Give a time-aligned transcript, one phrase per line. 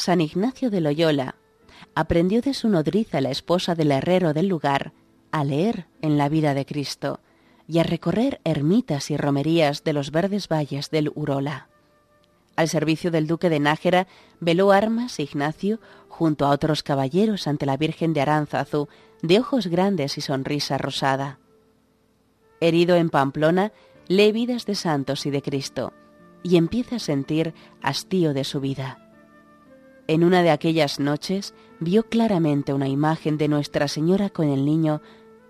[0.00, 1.34] San Ignacio de Loyola
[1.94, 4.94] aprendió de su nodriza, la esposa del herrero del lugar,
[5.30, 7.20] a leer en la vida de Cristo
[7.68, 11.68] y a recorrer ermitas y romerías de los verdes valles del Urola.
[12.56, 14.06] Al servicio del duque de Nájera
[14.40, 18.88] veló armas Ignacio junto a otros caballeros ante la Virgen de Aránzazu,
[19.20, 21.40] de ojos grandes y sonrisa rosada.
[22.60, 23.70] Herido en Pamplona,
[24.08, 25.92] lee vidas de santos y de Cristo,
[26.42, 29.09] y empieza a sentir hastío de su vida.
[30.10, 35.02] En una de aquellas noches vio claramente una imagen de Nuestra Señora con el niño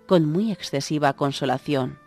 [0.05, 1.97] con muy excesiva consolación.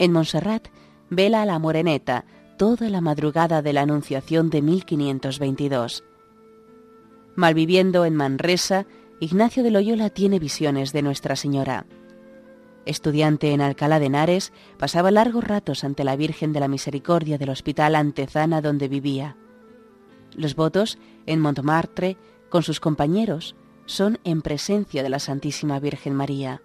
[0.00, 0.66] En Montserrat
[1.10, 2.24] vela a la moreneta
[2.58, 6.02] toda la madrugada de la Anunciación de 1522.
[7.36, 8.84] Malviviendo en Manresa,
[9.20, 11.86] Ignacio de Loyola tiene visiones de Nuestra Señora.
[12.86, 17.50] Estudiante en Alcalá de Henares, pasaba largos ratos ante la Virgen de la Misericordia del
[17.50, 19.36] Hospital Antezana donde vivía.
[20.34, 22.16] Los votos en Montmartre
[22.48, 23.56] con sus compañeros
[23.86, 26.62] son en presencia de la Santísima Virgen María.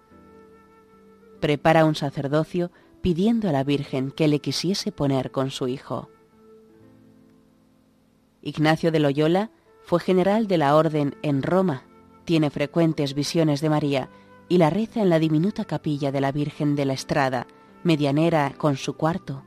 [1.40, 2.70] Prepara un sacerdocio
[3.00, 6.10] pidiendo a la Virgen que le quisiese poner con su hijo.
[8.42, 9.50] Ignacio de Loyola
[9.82, 11.84] fue general de la Orden en Roma,
[12.24, 14.10] tiene frecuentes visiones de María
[14.48, 17.46] y la reza en la diminuta capilla de la Virgen de la Estrada,
[17.84, 19.44] medianera con su cuarto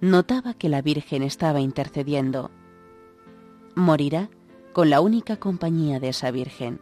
[0.00, 2.50] notaba que la Virgen estaba intercediendo.
[3.74, 4.30] Morirá
[4.72, 6.80] con la única compañía de esa Virgen.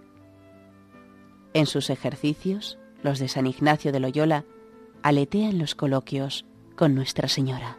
[1.53, 4.45] En sus ejercicios, los de San Ignacio de Loyola
[5.03, 6.45] aletean los coloquios
[6.77, 7.79] con Nuestra Señora.